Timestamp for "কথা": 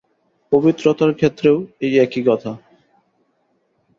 2.27-2.51